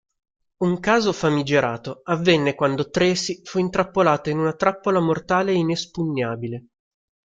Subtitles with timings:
[0.63, 6.65] Un caso famigerato avvenne quando Tracy fu intrappolato in una trappola mortale inespugnabile.